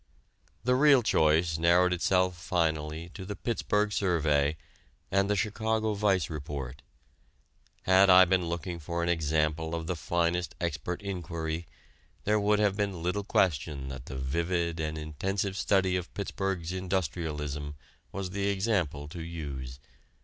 The 0.63 0.73
real 0.73 1.03
choice 1.03 1.59
narrowed 1.59 1.93
itself 1.93 2.35
finally 2.35 3.09
to 3.09 3.23
the 3.23 3.35
Pittsburgh 3.35 3.93
Survey 3.93 4.57
and 5.11 5.29
the 5.29 5.35
Chicago 5.35 5.93
Vice 5.93 6.27
Report. 6.27 6.81
Had 7.83 8.09
I 8.09 8.25
been 8.25 8.47
looking 8.49 8.79
for 8.79 9.03
an 9.03 9.09
example 9.09 9.75
of 9.75 9.85
the 9.85 9.95
finest 9.95 10.55
expert 10.59 11.03
inquiry, 11.03 11.67
there 12.23 12.39
would 12.39 12.57
have 12.57 12.75
been 12.75 13.03
little 13.03 13.23
question 13.23 13.89
that 13.89 14.07
the 14.07 14.17
vivid 14.17 14.79
and 14.79 14.97
intensive 14.97 15.55
study 15.55 15.95
of 15.95 16.11
Pittsburgh's 16.15 16.71
industrialism 16.71 17.75
was 18.11 18.31
the 18.31 18.49
example 18.49 19.07
to 19.09 19.21
use. 19.21 19.79